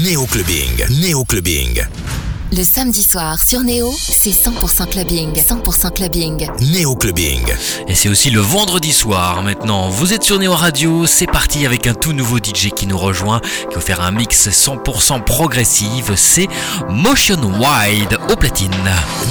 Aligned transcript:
Néo 0.00 0.24
Clubbing. 0.24 0.86
Néo 1.02 1.22
Clubbing. 1.24 1.84
Le 2.50 2.64
samedi 2.64 3.02
soir 3.02 3.38
sur 3.38 3.60
Néo, 3.60 3.92
c'est 4.10 4.30
100% 4.30 4.88
clubbing. 4.88 5.34
100% 5.34 5.92
clubbing. 5.92 6.48
Néo 6.72 6.94
Clubbing. 6.94 7.42
Et 7.88 7.94
c'est 7.94 8.08
aussi 8.08 8.30
le 8.30 8.40
vendredi 8.40 8.90
soir 8.90 9.42
maintenant. 9.42 9.90
Vous 9.90 10.14
êtes 10.14 10.22
sur 10.22 10.38
Néo 10.38 10.54
Radio, 10.54 11.04
c'est 11.06 11.26
parti 11.26 11.66
avec 11.66 11.86
un 11.86 11.92
tout 11.92 12.14
nouveau 12.14 12.38
DJ 12.38 12.70
qui 12.74 12.86
nous 12.86 12.96
rejoint, 12.96 13.40
qui 13.68 13.74
va 13.74 13.80
faire 13.82 14.00
un 14.00 14.12
mix 14.12 14.48
100% 14.48 15.24
progressive. 15.24 16.14
C'est 16.16 16.48
Motion 16.88 17.40
Wide 17.58 18.18
au 18.30 18.36
platine. 18.36 18.70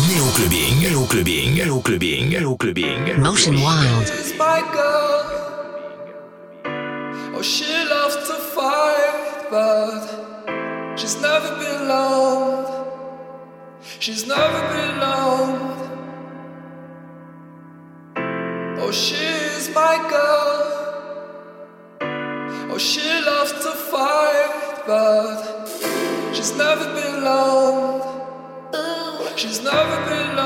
Néo 0.09 0.25
Clubbing. 0.35 0.79
Néo 0.79 1.05
Clubbing. 1.05 1.55
Néo 1.55 1.79
Clubbing. 1.79 2.29
Néo 2.29 2.55
Clubbing. 2.55 3.17
Motion 3.17 3.53
Wild. 3.53 4.11
is 4.23 4.33
my 4.37 4.61
girl. 4.71 5.21
Oh, 7.35 7.41
she 7.41 7.65
loves 7.89 8.15
to 8.27 8.35
fight, 8.53 9.49
but 9.49 10.20
she's 11.01 11.19
never 11.19 11.55
been 11.55 11.81
alone. 11.81 12.65
She's 13.99 14.27
never 14.27 14.59
been 14.73 14.97
alone. 14.99 15.55
Oh, 18.83 18.91
she's 18.91 19.73
my 19.73 19.95
girl. 20.13 20.59
Oh, 22.71 22.77
she 22.77 23.07
loves 23.29 23.51
to 23.63 23.71
fight, 23.91 24.83
but 24.85 25.39
she's 26.33 26.55
never 26.55 26.85
been 26.93 27.15
alone. 27.23 28.01
She's 29.35 29.63
never 29.63 29.97
been 30.07 30.37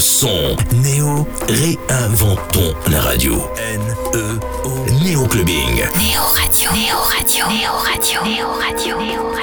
son. 0.00 0.56
Néo, 0.82 1.26
réinventons 1.48 2.74
la 2.90 3.00
radio. 3.00 3.34
N-E-O. 3.56 5.04
Néo 5.04 5.26
Clubbing. 5.26 5.88
Néo 5.96 6.22
Radio. 6.34 6.72
Néo 6.72 6.96
Radio. 6.98 7.46
Néo 7.48 7.72
Radio. 7.72 8.24
Néo 8.24 8.48
Radio. 8.52 9.00
Néo 9.00 9.22
Radio. 9.30 9.37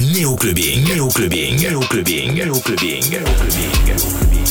Néo-clubbing. 0.00 0.88
Néo-clubbing. 0.88 1.60
Néo-clubbing. 1.60 2.32
Néo-clubbing. 2.32 3.10
Néo-clubbing. 3.10 3.92
Motion 3.92 4.41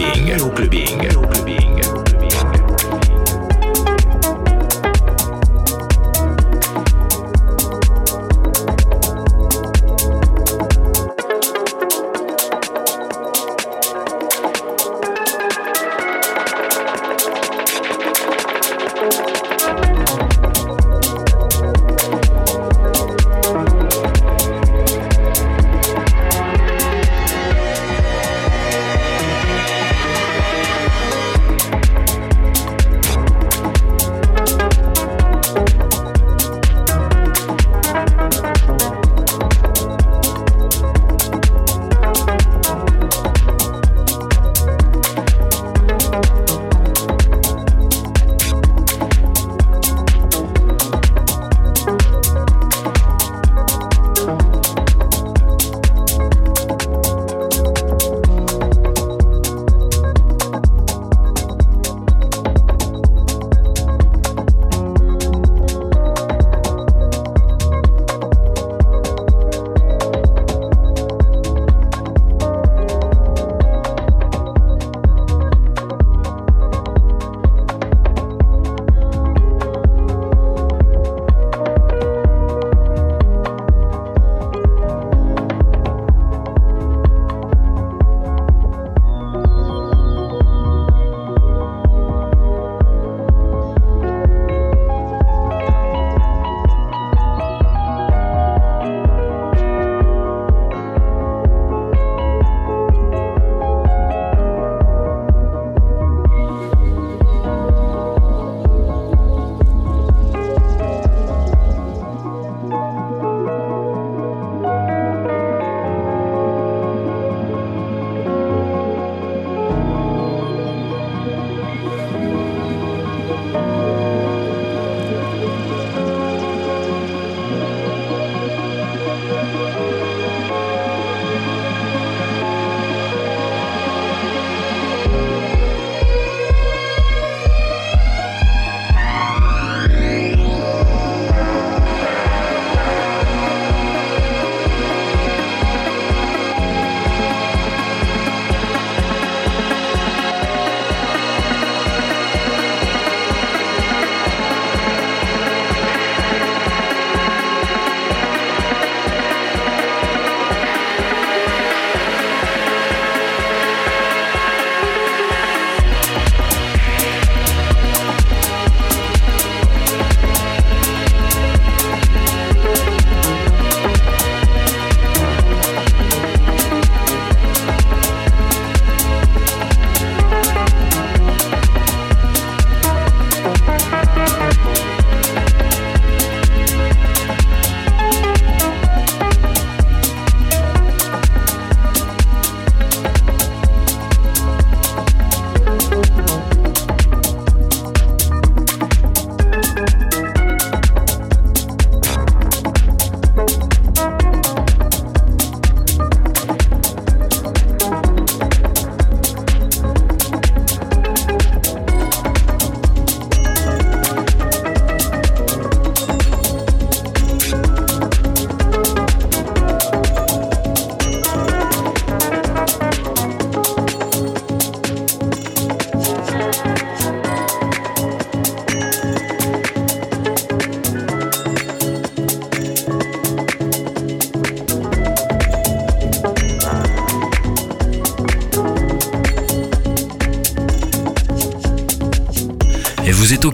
Clubbing, 0.00 0.28
Euroclubbing. 0.28 1.02
Euroclubbing. 1.02 2.09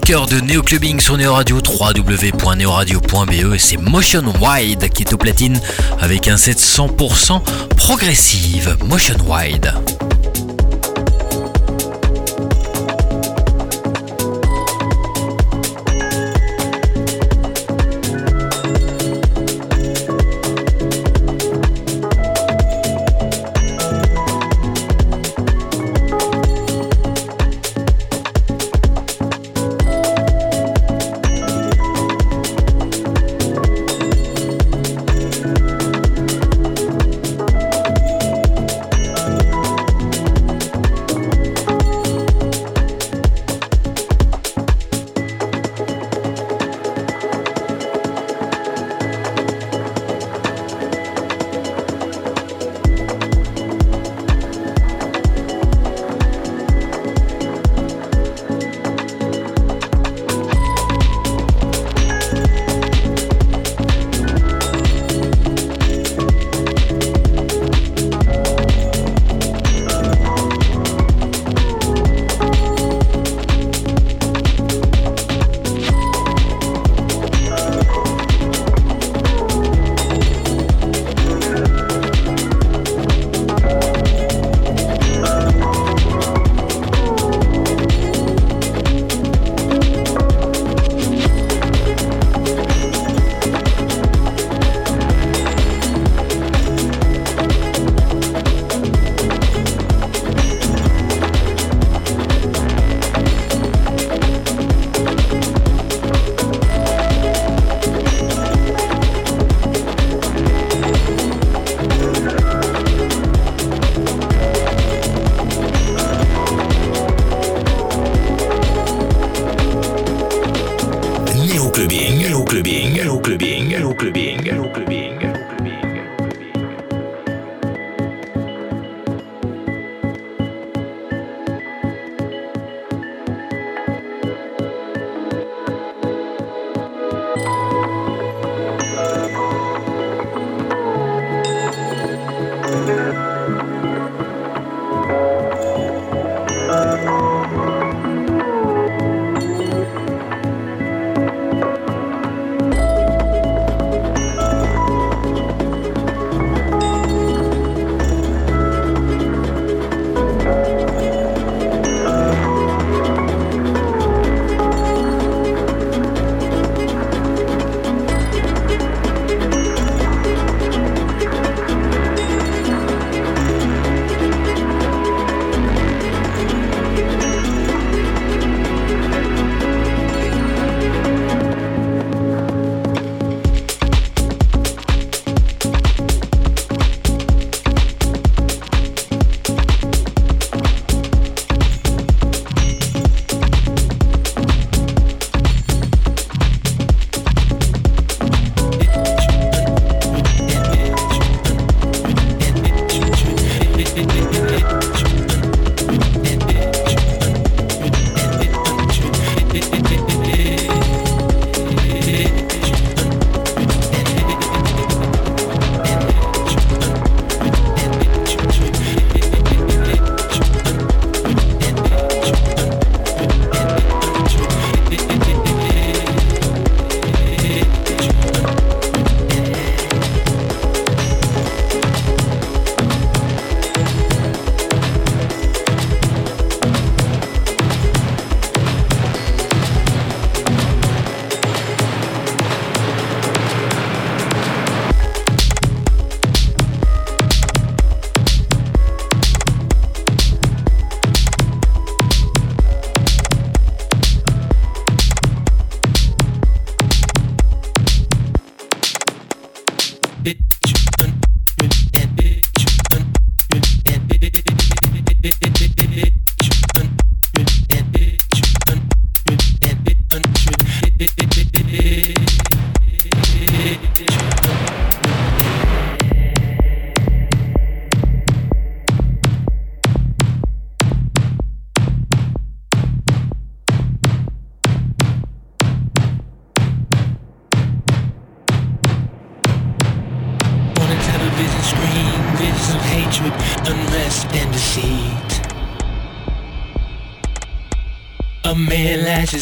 Cœur 0.06 0.26
de 0.26 0.38
Neo 0.40 0.62
Clubbing 0.62 1.00
sur 1.00 1.16
Neo 1.16 1.32
Radio, 1.34 1.56
www.neoradio.be 1.56 3.54
et 3.54 3.58
c'est 3.58 3.76
Motion 3.76 4.22
Wide 4.40 4.88
qui 4.90 5.02
est 5.02 5.12
au 5.12 5.16
platine 5.16 5.60
avec 6.00 6.28
un 6.28 6.36
set 6.36 6.58
100% 6.58 7.40
progressive. 7.76 8.76
Motion 8.84 9.16
Wide. 9.26 9.74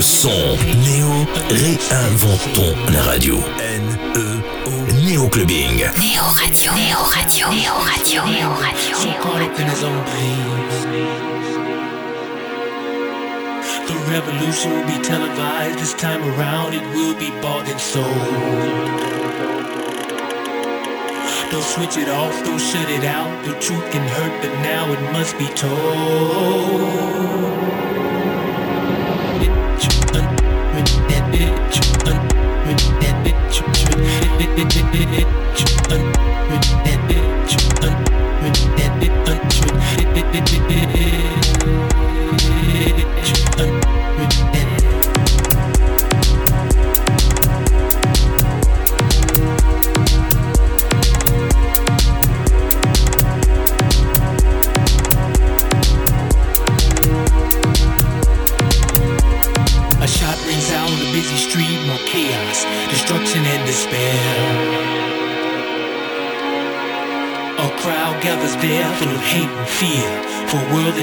Son. 0.00 0.56
Néo, 0.84 1.26
réinventons 1.50 2.74
la 2.92 3.02
radio. 3.02 3.36
N-E-O. 3.58 4.70
Néo 5.04 5.28
Clubbing. 5.28 5.84
Néo 5.98 6.22
Radio. 6.36 6.72
Néo 6.74 6.98
Radio. 7.04 7.48
Néo 7.50 7.74
Radio. 7.74 8.22
Néo 8.26 8.48
Radio. 8.60 8.96
So 8.96 9.12
caught 9.20 9.42
up 9.42 9.58
in 9.58 9.66
his 9.66 9.82
own 9.82 10.02
The 13.86 13.94
revolution 14.10 14.70
will 14.72 14.86
be 14.86 15.02
televised 15.02 15.78
this 15.78 15.94
time 15.94 16.22
around. 16.34 16.74
It 16.74 16.82
will 16.94 17.14
be 17.14 17.30
bought 17.42 17.68
and 17.68 17.80
sold. 17.80 18.06
Don't 21.50 21.62
switch 21.62 21.98
it 21.98 22.08
off, 22.08 22.32
don't 22.44 22.58
shut 22.58 22.88
it 22.88 23.04
out. 23.04 23.44
The 23.44 23.52
truth 23.60 23.90
can 23.90 24.08
hurt, 24.08 24.40
but 24.40 24.52
now 24.62 24.90
it 24.90 25.12
must 25.12 25.36
be 25.38 25.46
told. 25.54 27.12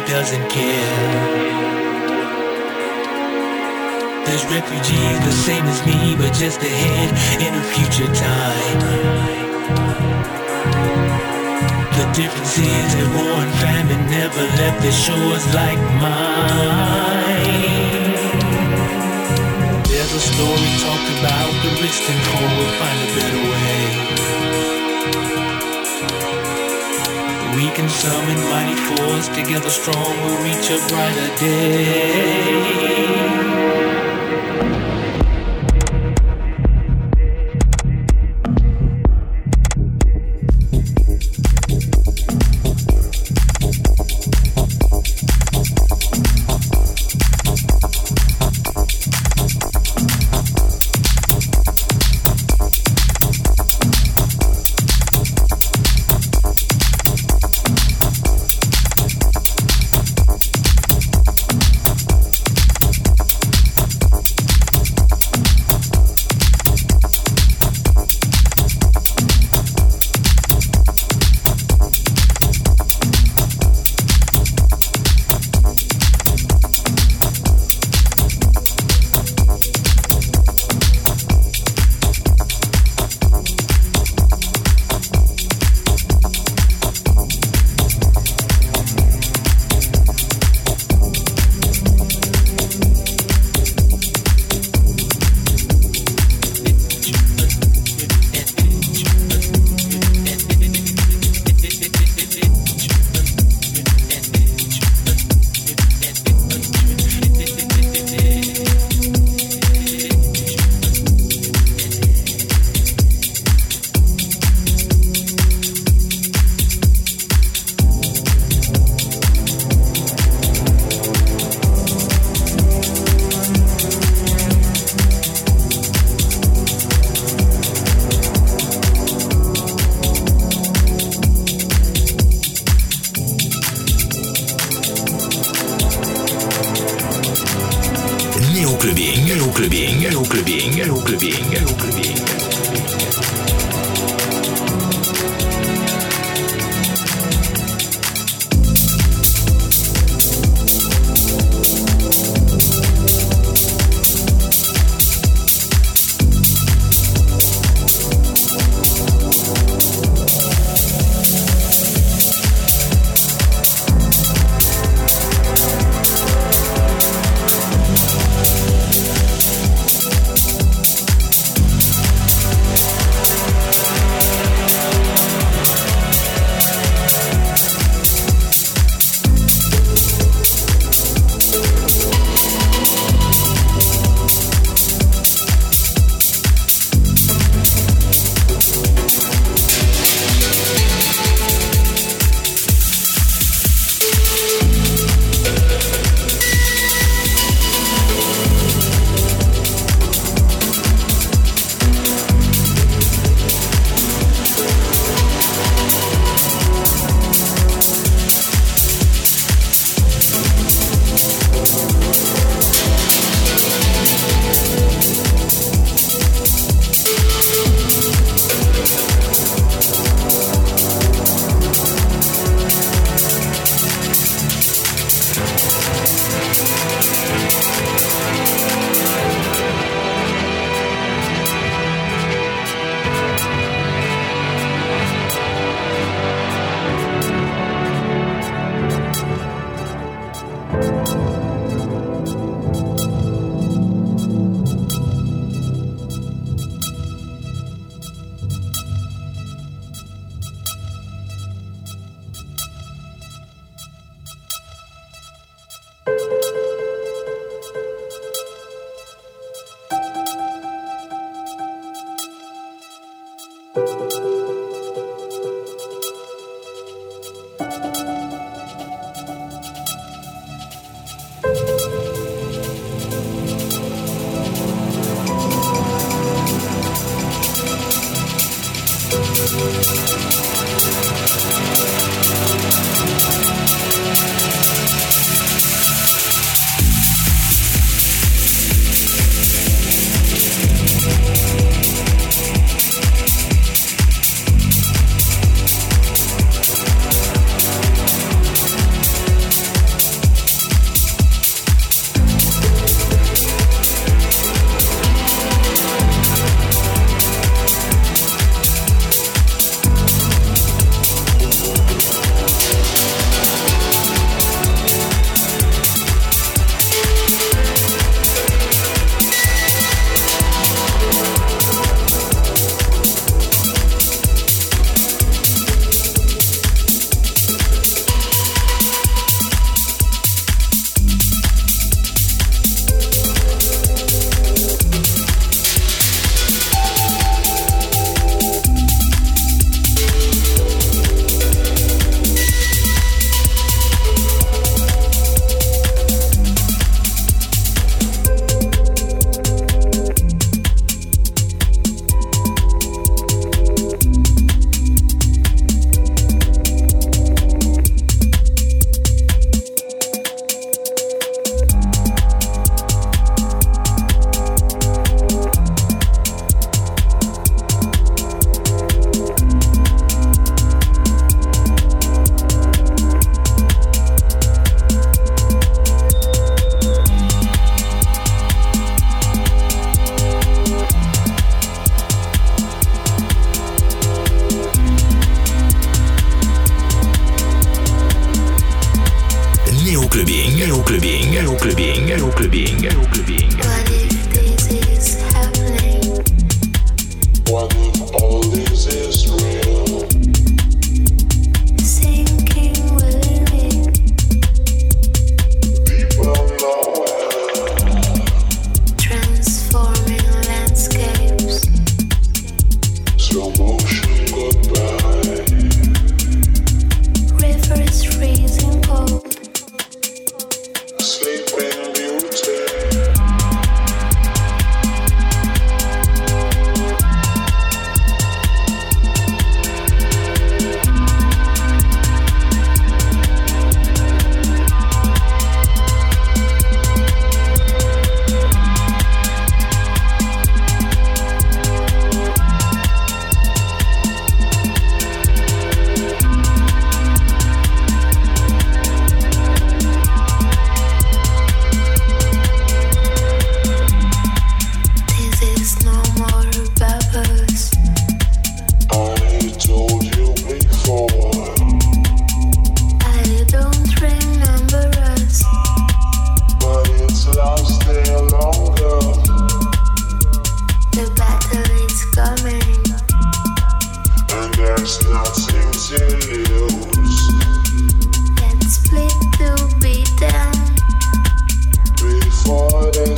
Doesn't 0.08 0.50
care. 0.50 1.60
There's 4.26 4.46
refugees 4.46 5.20
the 5.26 5.32
same 5.32 5.66
as 5.66 5.84
me, 5.86 6.16
but 6.16 6.34
just 6.34 6.62
ahead 6.62 7.10
in 7.42 7.54
a 7.54 7.64
future 7.74 8.12
time. 8.14 8.80
The 11.98 12.06
difference 12.14 12.58
is 12.58 12.90
that 12.96 13.10
war 13.18 13.42
and 13.42 13.54
famine 13.58 14.06
never 14.10 14.44
left 14.62 14.82
the 14.82 14.92
shores 14.92 15.46
like 15.54 15.80
mine. 15.98 17.40
There's 19.90 20.14
a 20.14 20.22
story 20.22 20.70
talked 20.86 21.10
about 21.18 21.52
the 21.64 21.72
rich 21.82 22.00
and 22.10 22.22
poor 22.30 22.50
will 22.58 22.74
find 22.78 23.00
a 23.02 23.10
better 23.18 23.44
way. 23.52 24.79
We 27.60 27.70
can 27.72 27.90
summon 27.90 28.40
mighty 28.50 28.74
force 28.96 29.28
together 29.28 29.70
strong 29.70 30.16
we'll 30.24 30.42
reach 30.46 30.70
a 30.72 30.80
brighter 30.88 31.36
day 31.36 32.99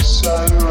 so 0.04 0.71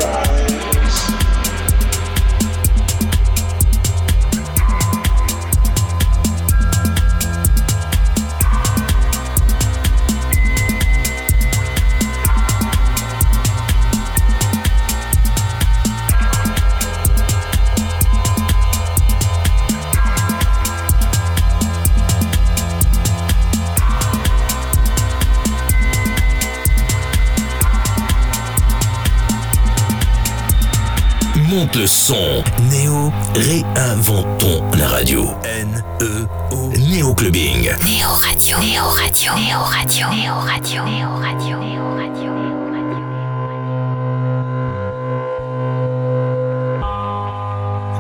le 31.81 31.87
son. 31.87 32.43
Néo, 32.71 33.11
réinventons 33.35 34.63
la 34.77 34.87
radio. 34.87 35.25
N-E-O, 35.45 36.73
Néo 36.77 37.15
Clubbing. 37.15 37.71
Néo 37.85 38.09
Radio. 38.23 38.59
Néo 38.59 38.83
Radio. 38.85 39.33
Néo 39.35 39.61
Radio. 39.65 40.09
Néo 40.11 40.35
Radio. 40.45 40.85
Néo 40.85 41.09
Radio. 41.17 41.59
Néo 41.59 41.97
Radio. 41.97 42.31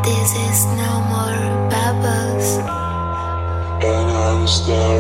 This 0.03 0.31
is 0.35 0.67
no 0.77 1.01
more 1.09 1.41
bubbles. 1.71 2.59
And 3.83 4.11
I'm 4.11 4.47
staring 4.47 5.00